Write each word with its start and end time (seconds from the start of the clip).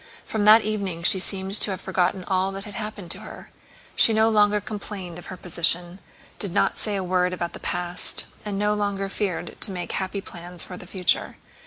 From 0.25 0.45
that 0.45 0.63
evening 0.63 1.03
she 1.03 1.19
seemed 1.19 1.53
to 1.61 1.69
have 1.69 1.79
forgotten 1.79 2.23
all 2.23 2.51
that 2.53 2.63
had 2.63 2.73
happened 2.73 3.11
to 3.11 3.19
her. 3.19 3.51
She 3.95 4.13
no 4.13 4.29
longer 4.29 4.59
complained 4.59 5.19
of 5.19 5.27
her 5.27 5.37
position, 5.37 5.99
did 6.39 6.51
not 6.51 6.79
say 6.79 6.95
a 6.95 7.03
word 7.03 7.33
about 7.33 7.53
the 7.53 7.59
past, 7.59 8.25
and 8.43 8.57
no 8.57 8.73
longer 8.73 9.09
feared 9.09 9.61
to 9.61 9.71
make 9.71 9.91
happy 9.91 10.19
plans 10.19 10.63
for 10.63 10.75
the 10.75 10.87
future. 10.87 11.37